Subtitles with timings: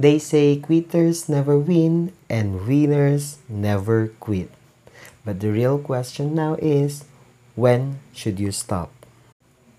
[0.00, 4.48] They say quitters never win and winners never quit.
[5.24, 7.04] But the real question now is
[7.54, 8.88] when should you stop?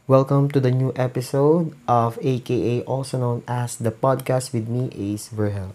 [0.05, 5.33] Welcome to the new episode of AKA, also known as the podcast with me, Ace
[5.33, 5.73] Verhel.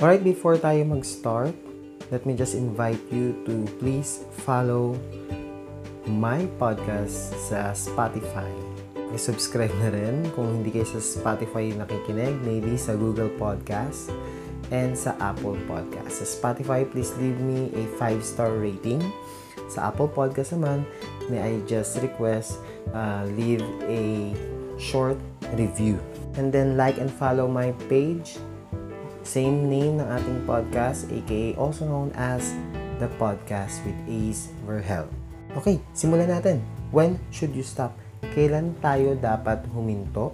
[0.00, 1.56] Alright, before tayo mag-start,
[2.12, 4.96] let me just invite you to please follow
[6.08, 8.48] my podcast sa Spotify.
[9.12, 14.08] I-subscribe na rin kung hindi kayo sa Spotify nakikinig, maybe sa Google Podcast
[14.70, 16.22] and sa Apple Podcast.
[16.22, 19.02] Sa Spotify, please leave me a 5-star rating.
[19.68, 20.86] Sa Apple Podcast naman,
[21.28, 22.62] may I just request
[22.94, 24.32] uh, leave a
[24.80, 25.18] short
[25.58, 26.00] review.
[26.38, 28.38] And then like and follow my page.
[29.26, 32.56] Same name ng ating podcast, aka also known as
[33.02, 35.19] The Podcast with Ace Verhel.
[35.50, 36.62] Okay, simulan natin.
[36.94, 37.98] When should you stop?
[38.22, 40.30] Kailan tayo dapat huminto?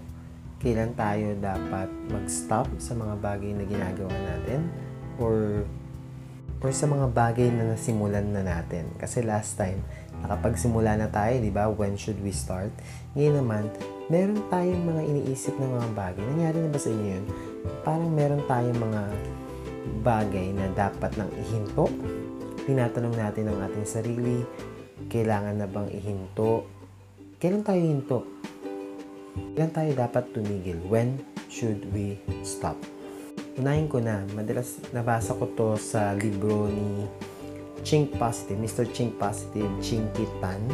[0.61, 4.69] Kailan tayo dapat mag-stop sa mga bagay na ginagawa natin?
[5.17, 5.65] Or,
[6.61, 8.93] or sa mga bagay na nasimulan na natin?
[9.01, 9.81] Kasi last time,
[10.21, 11.73] nakapagsimula na tayo, di ba?
[11.73, 12.77] When should we start?
[13.17, 13.73] Ngayon naman,
[14.13, 16.25] meron tayong mga iniisip na mga bagay.
[16.29, 17.25] Nangyari na ba sa inyo yun?
[17.89, 19.03] Parang meron tayong mga
[20.05, 21.89] bagay na dapat nang ihinto.
[22.69, 24.45] Tinatanong natin ang ating sarili,
[25.13, 26.65] kailangan na bang ihinto?
[27.37, 28.19] Kailan tayo hinto?
[29.53, 30.81] Kailan tayo dapat tumigil?
[30.89, 31.21] When
[31.53, 32.81] should we stop?
[33.61, 37.05] Unahin ko na, madalas nabasa ko to sa libro ni
[37.85, 38.85] Chink Positive, Mr.
[38.93, 40.65] Chink Positive, Chinky Tan.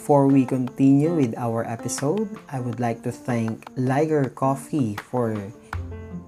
[0.00, 5.36] Before we continue with our episode, I would like to thank Liger Coffee for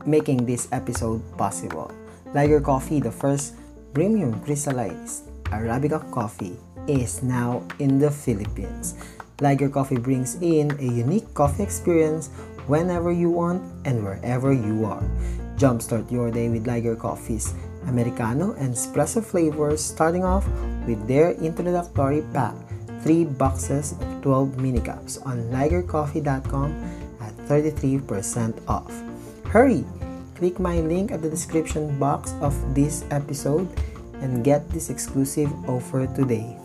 [0.04, 1.88] making this episode possible.
[2.36, 3.56] Liger Coffee, the first
[3.96, 6.52] premium crystallized Arabica coffee,
[6.84, 8.92] is now in the Philippines.
[9.40, 12.28] Liger Coffee brings in a unique coffee experience
[12.68, 15.02] whenever you want and wherever you are.
[15.56, 17.56] Jumpstart your day with Liger Coffee's
[17.88, 20.44] Americano and espresso flavors starting off
[20.84, 22.54] with their introductory pack
[23.02, 26.70] 3 boxes of 12 mini cups on ligercoffee.com
[27.20, 28.92] at 33% off.
[29.46, 29.84] Hurry!
[30.36, 33.68] Click my link at the description box of this episode
[34.22, 36.56] and get this exclusive offer today.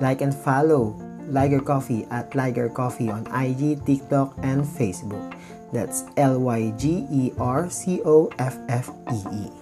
[0.00, 0.94] Like and follow
[1.26, 5.34] Liger Coffee at Liger Coffee on IG, TikTok, and Facebook.
[5.72, 9.57] That's L Y G E R C O F F E E.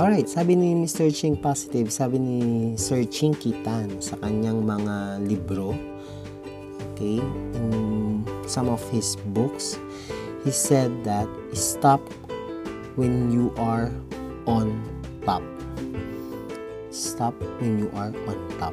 [0.00, 1.12] Alright, sabi ni Mr.
[1.12, 2.38] Ching Positive, sabi ni
[2.80, 5.76] Sir Ching Kitan sa kanyang mga libro,
[6.88, 7.20] okay,
[7.52, 9.76] in some of his books,
[10.40, 12.00] he said that stop
[12.96, 13.92] when you are
[14.48, 14.72] on
[15.28, 15.44] top.
[16.88, 18.72] Stop when you are on top.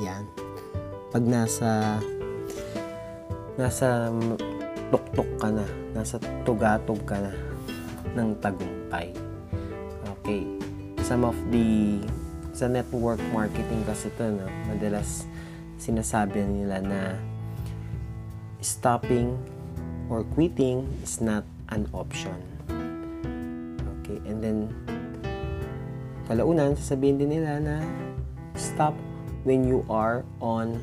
[0.00, 0.24] Yan.
[1.12, 2.00] Pag nasa
[3.60, 4.08] nasa
[4.88, 6.16] tuktok ka na, nasa
[6.48, 7.32] tugatog ka na
[8.16, 9.29] ng tagumpay
[10.30, 10.46] okay.
[11.02, 11.98] Some of the
[12.54, 15.26] sa network marketing kasi to, no, madalas
[15.80, 17.02] sinasabi nila na
[18.62, 19.34] stopping
[20.06, 21.42] or quitting is not
[21.74, 22.36] an option.
[24.00, 24.70] Okay, and then
[26.30, 27.76] kalaunan, sasabihin din nila na
[28.54, 28.94] stop
[29.42, 30.78] when you are on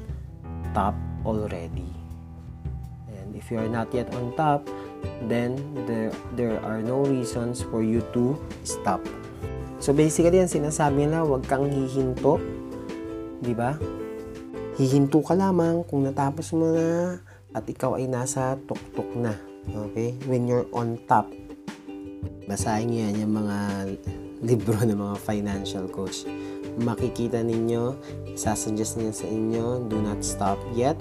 [0.76, 1.88] top already.
[3.12, 4.66] And if you are not yet on top,
[5.30, 8.36] then there, there are no reasons for you to
[8.66, 9.04] stop.
[9.78, 12.42] So basically, yan sinasabi na huwag kang hihinto.
[13.42, 13.78] Di ba?
[14.78, 17.18] Hihinto ka lamang kung natapos mo na
[17.54, 19.34] at ikaw ay nasa tuktok na.
[19.90, 20.18] Okay?
[20.26, 21.30] When you're on top.
[22.50, 23.58] Basahin niyo yan yung mga
[24.42, 26.26] libro ng mga financial coach.
[26.78, 27.98] Makikita ninyo,
[28.38, 30.98] sasuggest niya sa inyo, do not stop yet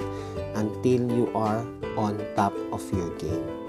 [0.56, 1.60] until you are
[2.00, 3.65] on top of your game.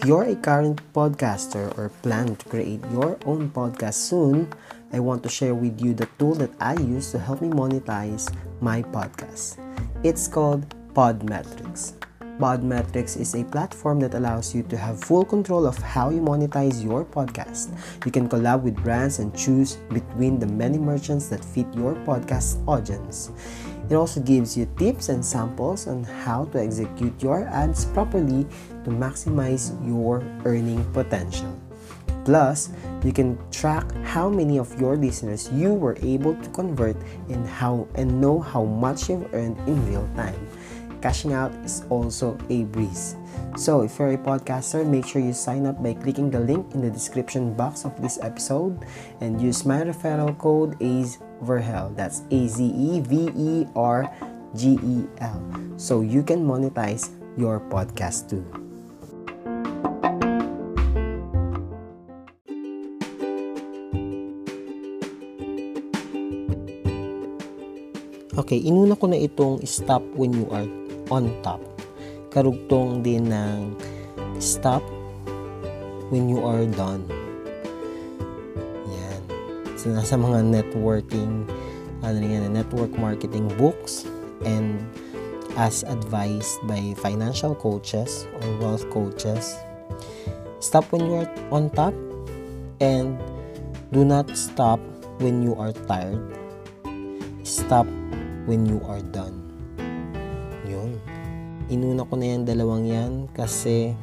[0.00, 4.48] If you're a current podcaster or plan to create your own podcast soon,
[4.94, 8.32] I want to share with you the tool that I use to help me monetize
[8.62, 9.60] my podcast.
[10.02, 10.64] It's called
[10.94, 12.00] Podmetrics.
[12.40, 16.82] Podmetrics is a platform that allows you to have full control of how you monetize
[16.82, 17.68] your podcast.
[18.06, 22.66] You can collab with brands and choose between the many merchants that fit your podcast
[22.66, 23.32] audience.
[23.90, 28.46] It also gives you tips and samples on how to execute your ads properly
[28.90, 31.54] to maximize your earning potential.
[32.24, 32.70] Plus,
[33.04, 36.96] you can track how many of your listeners you were able to convert
[37.30, 40.36] and how and know how much you've earned in real time.
[41.00, 43.16] Cashing out is also a breeze.
[43.56, 46.82] So, if you're a podcaster, make sure you sign up by clicking the link in
[46.82, 48.84] the description box of this episode
[49.20, 51.96] and use my referral code AZEVERHEL.
[51.96, 54.06] That's A Z E V E R
[54.54, 55.40] G E L.
[55.78, 58.69] So you can monetize your podcast too.
[68.50, 70.66] Okay, inuna ko na itong stop when you are
[71.14, 71.62] on top.
[72.34, 73.78] Karugtong din ng
[74.42, 74.82] stop
[76.10, 77.06] when you are done.
[78.90, 79.22] Yan.
[79.78, 81.46] So, nasa mga networking,
[82.02, 84.02] ano yan, network marketing books
[84.42, 84.82] and
[85.54, 89.54] as advised by financial coaches or wealth coaches,
[90.58, 91.94] stop when you are on top
[92.82, 93.14] and
[93.94, 94.82] do not stop
[95.22, 96.18] when you are tired.
[97.46, 97.86] Stop
[98.44, 99.36] when you are done.
[100.68, 101.00] Yun.
[101.70, 103.94] Inuna ko na yan dalawang yan kasi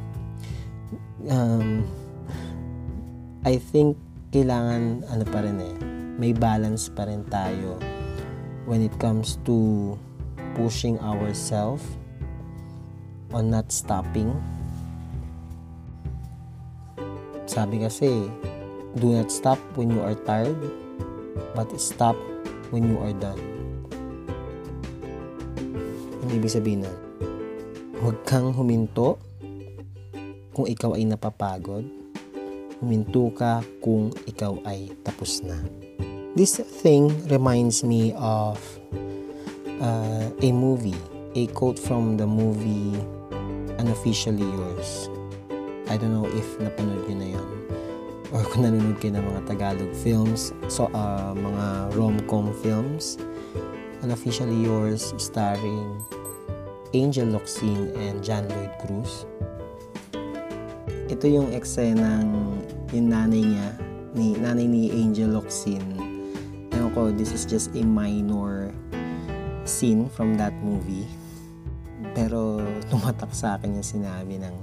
[1.29, 1.83] um,
[3.47, 3.95] I think
[4.33, 5.75] kailangan ano pa rin eh
[6.17, 7.77] may balance pa rin tayo
[8.65, 9.95] when it comes to
[10.57, 11.85] pushing ourselves
[13.31, 14.33] on not stopping.
[17.47, 18.27] Sabi kasi,
[18.99, 20.57] do not stop when you are tired,
[21.55, 22.17] but stop
[22.73, 23.56] when you are done.
[26.27, 26.97] Ang ibig sabihin nun,
[28.03, 29.15] huwag kang huminto
[30.51, 31.87] kung ikaw ay napapagod.
[32.83, 35.55] Huminto ka kung ikaw ay tapos na.
[36.35, 38.59] This thing reminds me of
[39.79, 40.99] uh, a movie,
[41.31, 42.99] a quote from the movie
[43.79, 45.07] Unofficially Yours.
[45.87, 47.49] I don't know if napanood nyo na yun
[48.35, 53.15] or kung nanonood kayo ng mga Tagalog films, so uh, mga rom-com films.
[54.03, 56.03] Unofficially Yours starring
[56.95, 59.27] Angel Locsin and John Lloyd Cruz.
[61.11, 62.59] Ito yung eksenang
[62.95, 63.67] yung nanay niya,
[64.15, 65.83] ni, nanay ni Angel Locsin.
[66.71, 68.71] Ewan ko, this is just a minor
[69.67, 71.07] scene from that movie.
[72.15, 74.55] Pero tumatak sa akin yung sinabi ng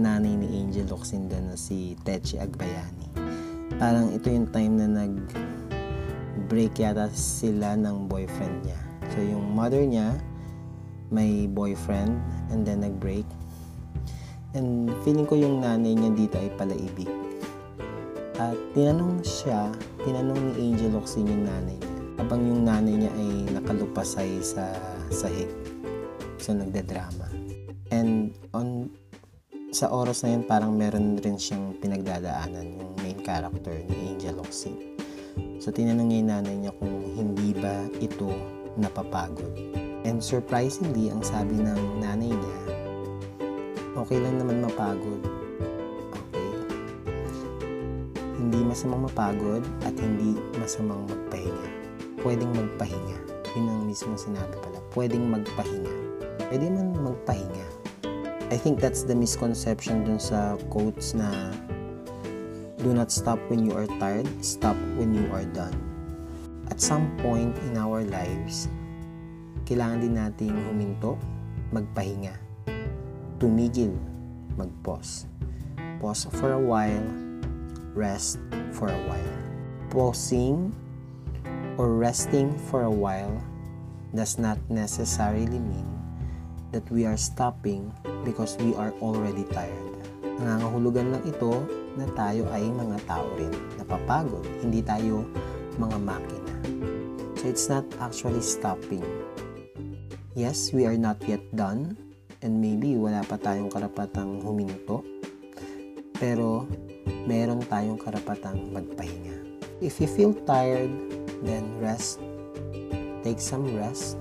[0.00, 3.12] nanay ni Angel Locsin doon na si Techi Agbayani.
[3.76, 5.12] Parang ito yung time na nag
[6.48, 8.80] break yata sila ng boyfriend niya.
[9.12, 10.16] So yung mother niya
[11.10, 12.22] may boyfriend
[12.54, 13.26] and then nag-break.
[14.54, 17.10] And feeling ko yung nanay niya dito ay palaibig.
[18.40, 19.70] At tinanong siya,
[20.02, 21.96] tinanong ni Angel Locsin yung nanay niya.
[22.18, 24.74] Habang yung nanay niya ay nakalupasay sa
[25.12, 25.50] sahig.
[26.40, 27.28] So nagdadrama.
[27.90, 28.90] And on
[29.70, 34.98] sa oras na yun, parang meron rin siyang pinagdadaanan yung main character ni Angel Locsin.
[35.62, 38.34] So tinanong niya yung nanay niya kung hindi ba ito
[38.80, 39.89] napapagod.
[40.08, 42.58] And surprisingly, ang sabi ng nanay niya,
[44.00, 45.20] okay lang naman mapagod.
[46.08, 46.50] Okay.
[48.40, 51.68] Hindi masamang mapagod at hindi masamang magpahinga.
[52.24, 53.18] Pwedeng magpahinga.
[53.56, 54.80] Yun ang mismo sinabi pala.
[54.92, 55.94] Pwedeng magpahinga.
[56.50, 57.66] Pwede man magpahinga.
[58.50, 61.54] I think that's the misconception dun sa quotes na
[62.82, 65.76] do not stop when you are tired, stop when you are done.
[66.72, 68.66] At some point in our lives,
[69.70, 71.14] kailangan din nating huminto,
[71.70, 72.34] magpahinga,
[73.38, 73.94] tumigil,
[74.58, 75.30] mag-pause.
[76.02, 77.06] Pause for a while,
[77.94, 78.42] rest
[78.74, 79.34] for a while.
[79.94, 80.74] Pausing
[81.78, 83.38] or resting for a while
[84.10, 85.86] does not necessarily mean
[86.74, 87.94] that we are stopping
[88.26, 89.94] because we are already tired.
[90.42, 91.62] Nangangahulugan lang ito
[91.94, 95.22] na tayo ay mga tao rin, napapagod, hindi tayo
[95.78, 96.54] mga makina.
[97.38, 99.06] So it's not actually stopping.
[100.38, 101.98] Yes, we are not yet done
[102.38, 105.02] and maybe wala pa tayong karapatang huminto.
[106.14, 106.70] Pero
[107.26, 109.34] meron tayong karapatang magpahinga.
[109.82, 110.94] If you feel tired,
[111.42, 112.22] then rest.
[113.26, 114.14] Take some rest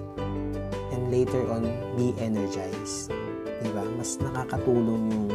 [0.90, 3.14] and later on be energized.
[3.62, 3.86] Diba?
[3.94, 5.30] Mas nakakatulong yung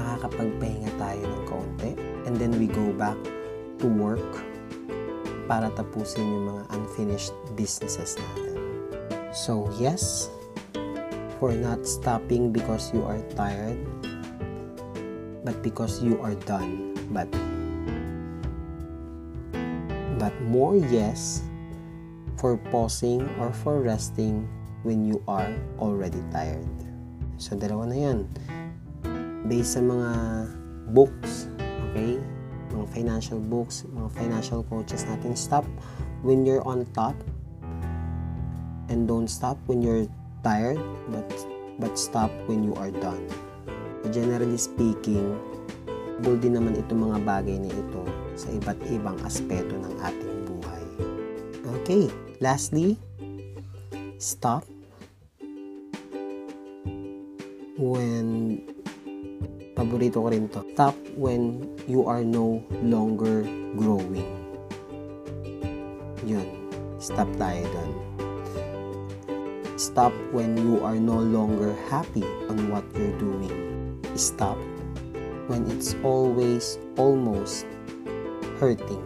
[0.00, 1.92] nakakapagpahinga tayo ng kaunti
[2.24, 3.20] and then we go back
[3.76, 4.32] to work
[5.44, 8.43] para tapusin yung mga unfinished businesses natin.
[9.34, 10.30] So yes,
[11.42, 13.82] for not stopping because you are tired,
[15.42, 16.94] but because you are done.
[17.10, 17.26] But
[20.22, 21.42] but more yes
[22.38, 24.46] for pausing or for resting
[24.86, 25.50] when you are
[25.82, 26.70] already tired.
[27.34, 28.18] So, dalawa na yan.
[29.50, 30.10] Based sa mga
[30.94, 31.50] books,
[31.90, 32.22] okay?
[32.70, 35.66] Mga financial books, mga financial coaches natin, stop
[36.22, 37.18] when you're on top
[38.88, 40.06] and don't stop when you're
[40.42, 41.26] tired, but
[41.78, 43.24] but stop when you are done.
[44.12, 45.34] Generally speaking,
[46.20, 48.02] goal din naman itong mga bagay na ito
[48.36, 50.84] sa iba't ibang aspeto ng ating buhay.
[51.80, 52.04] Okay,
[52.38, 53.00] lastly,
[54.20, 54.62] stop
[57.80, 58.60] when
[59.74, 60.62] paborito ko rin to.
[60.78, 63.42] Stop when you are no longer
[63.74, 64.28] growing.
[66.24, 66.46] Yun.
[66.96, 67.92] Stop tayo doon.
[69.84, 73.52] Stop when you are no longer happy on what you're doing.
[74.16, 74.56] Stop
[75.44, 77.68] when it's always almost
[78.56, 79.04] hurting.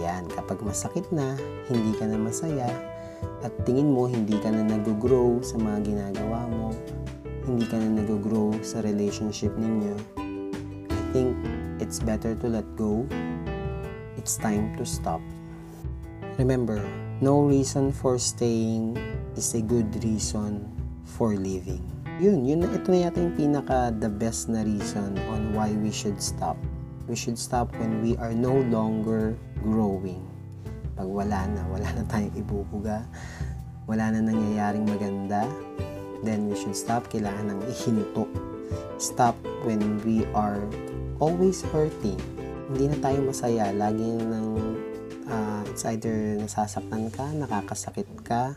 [0.00, 1.36] Yan, kapag masakit na,
[1.68, 2.72] hindi ka na masaya,
[3.44, 6.72] at tingin mo hindi ka na nag-grow sa mga ginagawa mo,
[7.44, 9.92] hindi ka na nag-grow sa relationship ninyo,
[10.88, 11.36] I think
[11.84, 13.04] it's better to let go.
[14.16, 15.20] It's time to stop.
[16.40, 16.80] Remember,
[17.20, 18.96] no reason for staying
[19.36, 20.66] is a good reason
[21.04, 21.82] for leaving.
[22.22, 26.18] Yun, yun ito na yata yung pinaka the best na reason on why we should
[26.22, 26.54] stop.
[27.10, 30.22] We should stop when we are no longer growing.
[30.94, 33.02] Pag wala na, wala na tayong ibubuga,
[33.90, 35.44] wala na nangyayaring maganda,
[36.22, 37.10] then we should stop.
[37.10, 38.30] Kailangan ng ihinto.
[38.96, 39.34] Stop
[39.66, 40.62] when we are
[41.18, 42.16] always hurting.
[42.70, 43.74] Hindi na tayo masaya.
[43.74, 44.78] Lagi nang
[45.28, 48.54] uh, it's either nasasaktan ka, nakakasakit ka,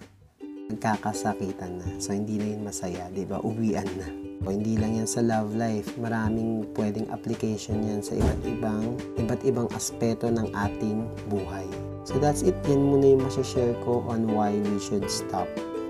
[0.68, 1.88] nagkakasakitan na.
[2.00, 3.40] So, hindi na yun masaya, di ba?
[3.40, 4.08] Uwian na.
[4.46, 5.96] O, hindi lang yan sa love life.
[5.98, 11.66] Maraming pwedeng application yan sa iba't ibang, iba't ibang aspeto ng ating buhay.
[12.04, 12.56] So, that's it.
[12.68, 15.48] Yan muna yung masashare ko on why we should stop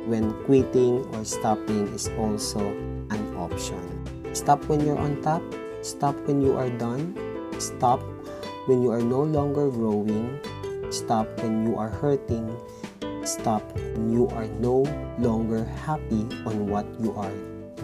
[0.07, 2.63] when quitting or stopping is also
[3.12, 3.81] an option.
[4.31, 5.43] Stop when you're on top,
[5.81, 7.17] stop when you are done,
[7.60, 8.00] stop
[8.69, 10.39] when you are no longer growing,
[10.89, 12.48] stop when you are hurting,
[13.48, 13.63] stop
[13.96, 14.84] when you are no
[15.24, 17.32] longer happy on what you are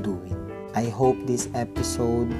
[0.03, 0.35] doing.
[0.75, 2.35] I hope this episode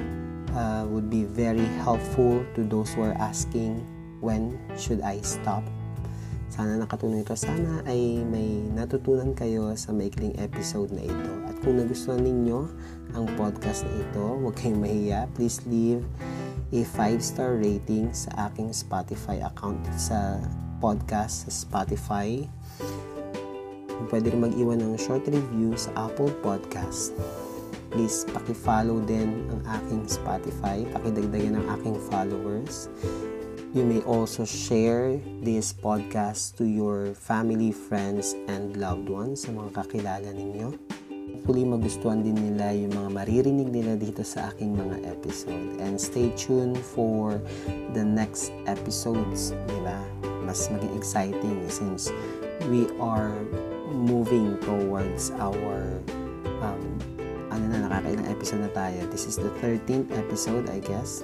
[0.52, 3.80] uh, would be very helpful to those who are asking
[4.20, 5.64] when should I stop
[6.52, 7.32] sana nakatulong ito.
[7.32, 11.32] Sana ay may natutunan kayo sa maikling episode na ito.
[11.48, 12.60] At kung nagustuhan ninyo
[13.16, 15.26] ang podcast na ito, huwag kayong mahiya.
[15.32, 16.04] Please leave
[16.70, 20.38] a 5-star rating sa aking Spotify account sa
[20.78, 22.46] podcast sa Spotify.
[24.10, 27.14] Pwede rin mag-iwan ng short review sa Apple Podcast.
[27.94, 30.82] Please, paki-follow din ang aking Spotify.
[30.90, 32.90] Pakidagdagan ang aking followers.
[33.74, 39.70] You may also share this podcast to your family, friends, and loved ones sa mga
[39.74, 40.74] kakilala ninyo.
[41.34, 45.76] Hopefully magustuhan din nila yung mga maririnig nila dito sa aking mga episode.
[45.82, 47.42] And stay tuned for
[47.92, 49.98] the next episodes, di ba?
[50.46, 52.14] Mas maging exciting since
[52.70, 53.34] we are
[53.94, 56.02] moving towards our
[56.60, 56.82] um,
[57.54, 59.06] ano na, nakakailang episode na tayo.
[59.14, 61.22] This is the 13th episode, I guess.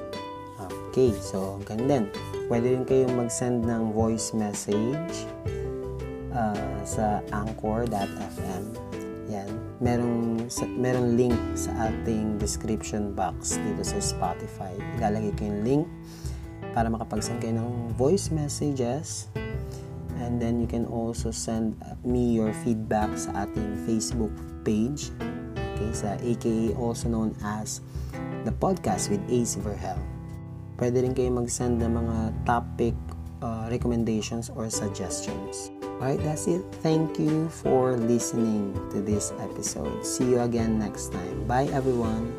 [0.91, 2.05] Okay, so ganun din.
[2.51, 5.27] Pwede rin kayong mag-send ng voice message
[6.35, 8.65] uh, sa anchor.fm.
[9.31, 9.51] Yan.
[9.79, 14.75] Merong, merong link sa ating description box dito sa Spotify.
[14.99, 15.85] Ilalagay ko yung link
[16.75, 19.31] para makapag-send kayo ng voice messages.
[20.21, 25.09] And then you can also send me your feedback sa ating Facebook page.
[25.57, 27.81] Okay, sa AKA also known as
[28.45, 29.97] the podcast with Ace Verhel
[30.81, 32.17] pwede rin kayo mag-send ng mga
[32.49, 32.97] topic
[33.45, 35.69] uh, recommendations or suggestions.
[36.01, 36.65] Alright, that's it.
[36.81, 40.01] Thank you for listening to this episode.
[40.01, 41.45] See you again next time.
[41.45, 42.33] Bye, everyone.